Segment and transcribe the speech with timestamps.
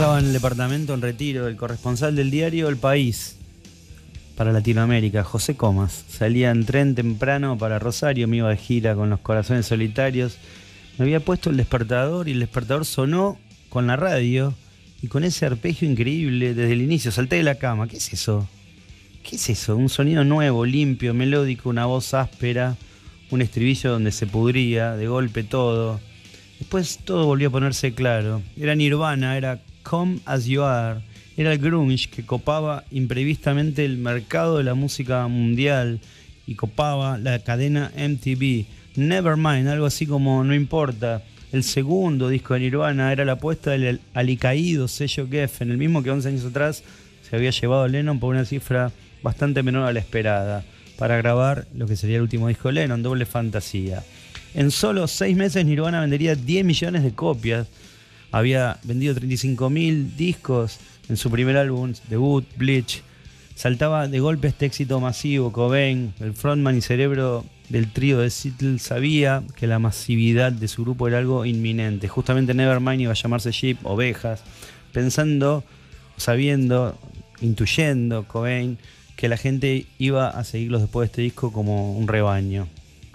[0.00, 3.36] Estaba en el departamento en retiro, el corresponsal del diario El País
[4.34, 6.06] para Latinoamérica, José Comas.
[6.08, 10.38] Salía en tren temprano para Rosario, me iba de gira con los corazones solitarios.
[10.96, 13.38] Me había puesto el despertador y el despertador sonó
[13.68, 14.54] con la radio
[15.02, 17.12] y con ese arpegio increíble desde el inicio.
[17.12, 17.86] Salté de la cama.
[17.86, 18.48] ¿Qué es eso?
[19.22, 19.76] ¿Qué es eso?
[19.76, 22.74] Un sonido nuevo, limpio, melódico, una voz áspera,
[23.30, 26.00] un estribillo donde se pudría, de golpe todo.
[26.58, 28.40] Después todo volvió a ponerse claro.
[28.56, 31.00] Era Nirvana, era Come As You Are,
[31.36, 36.00] era el grunge que copaba imprevistamente el mercado de la música mundial
[36.46, 38.66] y copaba la cadena MTV.
[38.96, 41.22] Nevermind, algo así como No Importa.
[41.52, 46.10] El segundo disco de Nirvana era la apuesta del alicaído sello Geffen, el mismo que
[46.10, 46.84] 11 años atrás
[47.28, 48.92] se había llevado Lennon por una cifra
[49.22, 50.64] bastante menor a la esperada,
[50.98, 54.04] para grabar lo que sería el último disco de Lennon, Doble Fantasía.
[54.54, 57.68] En solo seis meses Nirvana vendería 10 millones de copias.
[58.32, 63.02] Había vendido 35.000 discos en su primer álbum debut, Bleach.
[63.54, 65.52] Saltaba de golpe este éxito masivo.
[65.52, 70.82] Cobain, el frontman y cerebro del trío de Seattle, sabía que la masividad de su
[70.82, 72.08] grupo era algo inminente.
[72.08, 74.42] Justamente Nevermind iba a llamarse Sheep, Ovejas,
[74.92, 75.64] pensando,
[76.16, 76.98] sabiendo,
[77.40, 78.78] intuyendo Cobain
[79.16, 82.68] que la gente iba a seguirlos después de este disco como un rebaño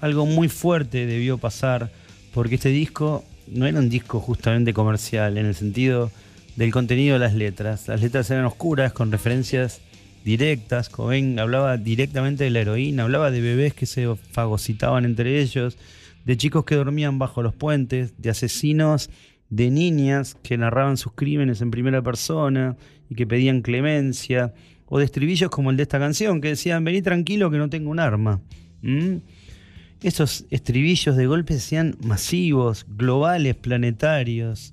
[0.06, 1.92] algo muy fuerte debió pasar
[2.34, 6.12] porque este disco no era un disco justamente comercial en el sentido
[6.56, 7.88] del contenido de las letras.
[7.88, 9.82] Las letras eran oscuras con referencias
[10.24, 10.90] directas.
[10.90, 15.78] Cobain hablaba directamente de la heroína, hablaba de bebés que se fagocitaban entre ellos,
[16.26, 19.10] de chicos que dormían bajo los puentes, de asesinos,
[19.50, 22.76] de niñas que narraban sus crímenes en primera persona
[23.10, 24.54] y que pedían clemencia,
[24.88, 27.90] o de estribillos como el de esta canción que decían, vení tranquilo que no tengo
[27.90, 28.42] un arma.
[30.06, 34.72] Esos estribillos de golpe sean masivos, globales, planetarios.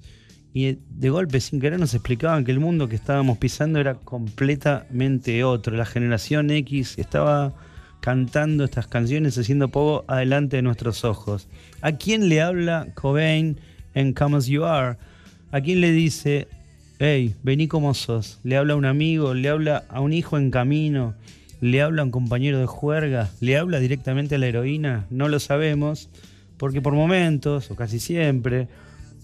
[0.52, 5.42] Y de golpe, sin querer, nos explicaban que el mundo que estábamos pisando era completamente
[5.42, 5.74] otro.
[5.74, 7.54] La generación X estaba
[8.02, 11.48] cantando estas canciones, haciendo poco adelante de nuestros ojos.
[11.80, 13.58] ¿A quién le habla Cobain
[13.94, 14.98] en Come As You Are?
[15.50, 16.46] ¿A quién le dice,
[16.98, 18.38] hey, vení como sos?
[18.44, 19.32] ¿Le habla a un amigo?
[19.32, 21.14] ¿Le habla a un hijo en camino?
[21.62, 23.30] ¿Le habla a un compañero de juerga?
[23.38, 25.06] ¿Le habla directamente a la heroína?
[25.10, 26.10] No lo sabemos,
[26.56, 28.66] porque por momentos, o casi siempre,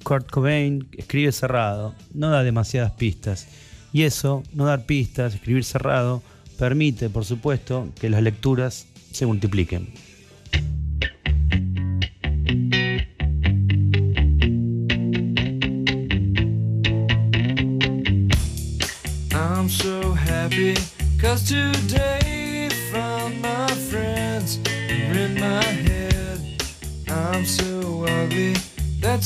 [0.04, 3.48] Kurt Cobain escribe cerrado, no da demasiadas pistas.
[3.92, 6.22] Y eso, no dar pistas, escribir cerrado,
[6.56, 9.88] permite, por supuesto, que las lecturas se multipliquen.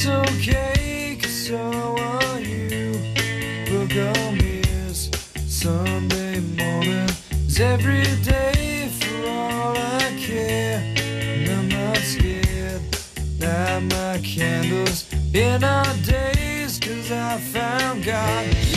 [0.05, 2.93] That's okay, cause so are you.
[3.71, 5.09] Book on ears.
[5.47, 7.09] Sunday morning
[7.47, 10.83] is every day for all I care.
[10.97, 12.83] And I'm not scared.
[13.39, 18.72] Light my candles in our days, cause I found God.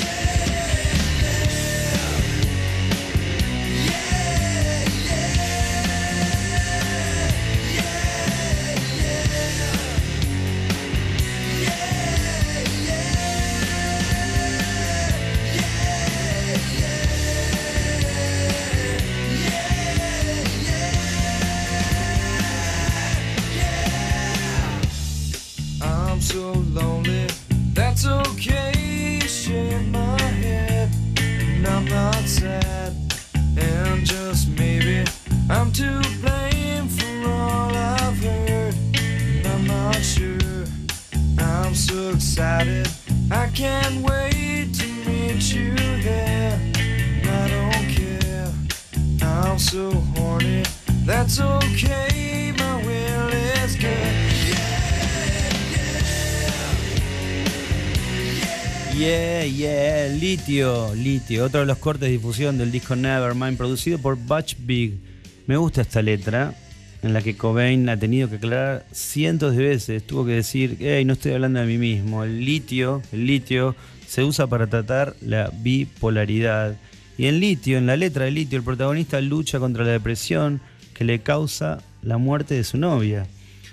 [58.95, 64.18] Yeah, yeah, litio, litio, otro de los cortes de difusión del disco Nevermind, producido por
[64.18, 65.00] Butch Big.
[65.48, 66.54] Me gusta esta letra,
[67.01, 71.06] en la que Cobain ha tenido que aclarar cientos de veces, tuvo que decir, hey,
[71.06, 73.75] no estoy hablando de mí mismo, el litio, el litio
[74.07, 76.75] se usa para tratar la bipolaridad.
[77.18, 80.62] Y en litio, en la letra de litio, el protagonista lucha contra la depresión
[80.96, 83.28] que le causa la muerte de su novia.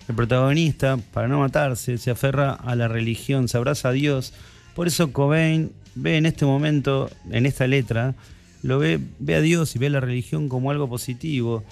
[0.09, 4.35] El protagonista, para no matarse, se aferra a la religión, se abraza a Dios.
[4.75, 8.15] Por eso Cobain ve en este momento, en esta letra,
[8.63, 11.65] lo ve, ve a Dios y ve a la religión como algo positivo.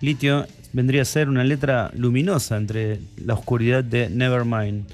[0.00, 4.86] Litio vendría a ser una letra luminosa entre la oscuridad de Nevermind.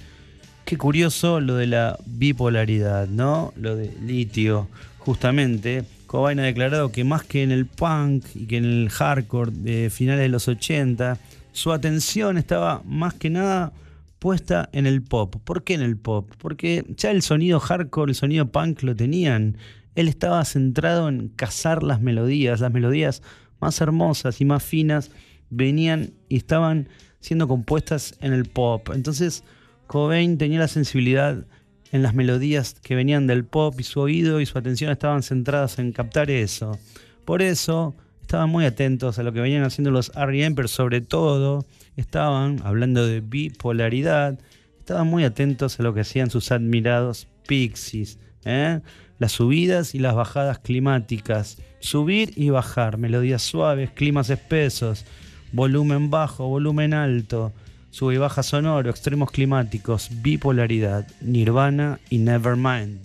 [0.64, 3.52] Qué curioso lo de la bipolaridad, ¿no?
[3.56, 4.68] Lo de litio.
[4.98, 9.52] Justamente, Cobain ha declarado que más que en el punk y que en el hardcore
[9.52, 11.16] de finales de los 80,
[11.52, 13.72] su atención estaba más que nada
[14.18, 15.36] puesta en el pop.
[15.44, 16.28] ¿Por qué en el pop?
[16.38, 19.56] Porque ya el sonido hardcore, el sonido punk lo tenían.
[19.94, 23.22] Él estaba centrado en cazar las melodías, las melodías
[23.60, 25.12] más hermosas y más finas
[25.48, 26.88] venían y estaban
[27.20, 28.88] siendo compuestas en el pop.
[28.92, 29.44] Entonces
[29.86, 31.46] Cobain tenía la sensibilidad
[31.92, 35.78] en las melodías que venían del pop y su oído y su atención estaban centradas
[35.78, 36.78] en captar eso.
[37.24, 41.66] Por eso estaban muy atentos a lo que venían haciendo los R.E.M., pero sobre todo
[41.96, 44.38] estaban, hablando de bipolaridad,
[44.78, 48.18] estaban muy atentos a lo que hacían sus admirados Pixies.
[48.44, 48.80] ¿eh?
[49.18, 51.58] Las subidas y las bajadas climáticas.
[51.80, 55.04] Subir y bajar, melodías suaves, climas espesos,
[55.52, 57.52] volumen bajo, volumen alto,
[57.90, 63.00] sube y baja sonoro, extremos climáticos, bipolaridad, Nirvana y Nevermind.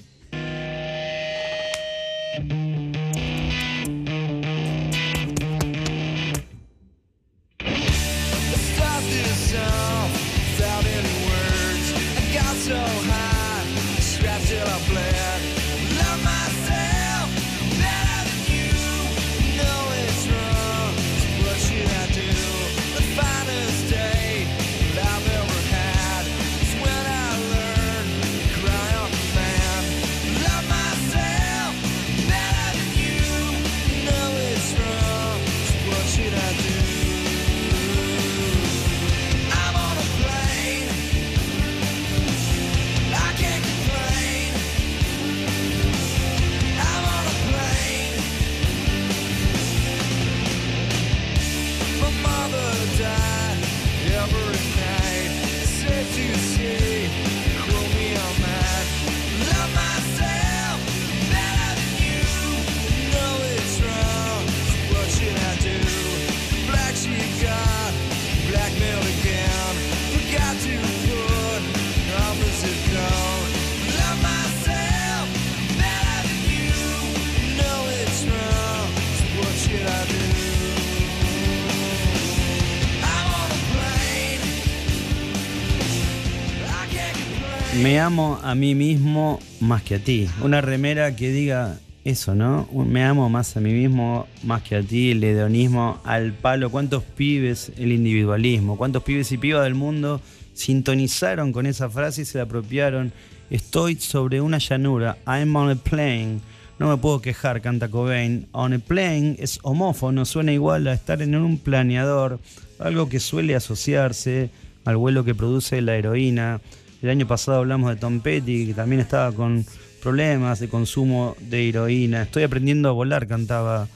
[87.85, 90.27] Me amo a mí mismo más que a ti.
[90.41, 92.67] Una remera que diga eso, ¿no?
[92.73, 96.71] Me amo más a mí mismo más que a ti, el hedonismo al palo.
[96.71, 98.75] ¿Cuántos pibes el individualismo?
[98.75, 100.19] ¿Cuántos pibes y pibas del mundo
[100.55, 103.13] sintonizaron con esa frase y se apropiaron?
[103.51, 105.19] Estoy sobre una llanura.
[105.27, 106.39] I'm on a plane.
[106.79, 108.47] No me puedo quejar, canta Cobain.
[108.51, 112.39] On a plane es homófono, suena igual a estar en un planeador,
[112.79, 114.49] algo que suele asociarse
[114.85, 116.61] al vuelo que produce la heroína.
[117.05, 119.63] El año pasado hablamos de Tom Petty, que también estaba con
[120.01, 122.23] problemas de consumo de heroína.
[122.23, 123.87] Estoy aprendiendo a volar, cantaba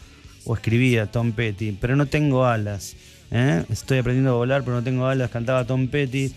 [0.46, 2.96] o escribía Tom Petty, pero no tengo alas.
[3.32, 3.64] ¿eh?
[3.72, 6.32] Estoy aprendiendo a volar, pero no tengo alas, cantaba Tom Petty.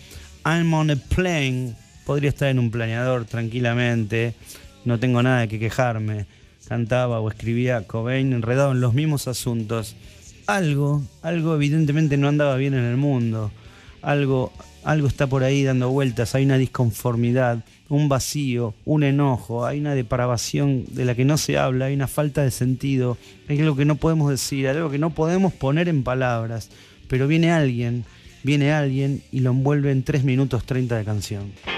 [0.45, 1.75] I'm on a plane.
[2.07, 4.33] Podría estar en un planeador tranquilamente.
[4.83, 6.25] No tengo nada de que quejarme.
[6.67, 9.95] Cantaba o escribía Cobain enredado en los mismos asuntos.
[10.47, 13.51] Algo, algo evidentemente no andaba bien en el mundo.
[14.03, 14.51] Algo,
[14.83, 16.35] algo está por ahí dando vueltas.
[16.35, 19.65] Hay una disconformidad, un vacío, un enojo.
[19.65, 21.85] Hay una depravación de la que no se habla.
[21.85, 23.17] Hay una falta de sentido.
[23.47, 26.69] Hay algo que no podemos decir, algo que no podemos poner en palabras.
[27.07, 28.05] Pero viene alguien,
[28.43, 31.72] viene alguien y lo envuelve en 3 minutos 30 de canción.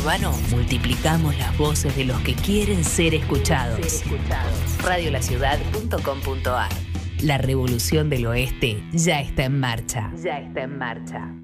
[0.00, 4.02] Conurbano multiplicamos las voces de los que quieren ser escuchados.
[4.82, 6.70] Radiolaciudad.com.ar
[7.22, 10.10] La revolución del oeste ya está en marcha.
[10.22, 11.34] Ya está en marcha.